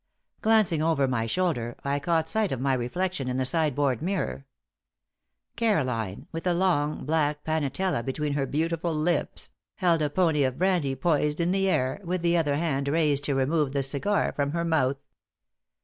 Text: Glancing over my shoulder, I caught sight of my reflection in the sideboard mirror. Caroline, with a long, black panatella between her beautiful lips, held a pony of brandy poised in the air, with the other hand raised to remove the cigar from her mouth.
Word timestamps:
Glancing 0.41 0.81
over 0.81 1.07
my 1.07 1.27
shoulder, 1.27 1.75
I 1.83 1.99
caught 1.99 2.27
sight 2.27 2.51
of 2.51 2.59
my 2.59 2.73
reflection 2.73 3.27
in 3.29 3.37
the 3.37 3.45
sideboard 3.45 4.01
mirror. 4.01 4.47
Caroline, 5.55 6.25
with 6.31 6.47
a 6.47 6.55
long, 6.55 7.05
black 7.05 7.43
panatella 7.43 8.01
between 8.03 8.33
her 8.33 8.47
beautiful 8.47 8.95
lips, 8.95 9.51
held 9.75 10.01
a 10.01 10.09
pony 10.09 10.43
of 10.43 10.57
brandy 10.57 10.95
poised 10.95 11.39
in 11.39 11.51
the 11.51 11.69
air, 11.69 12.01
with 12.03 12.23
the 12.23 12.35
other 12.35 12.55
hand 12.55 12.87
raised 12.87 13.23
to 13.25 13.35
remove 13.35 13.73
the 13.73 13.83
cigar 13.83 14.31
from 14.31 14.53
her 14.53 14.65
mouth. 14.65 14.97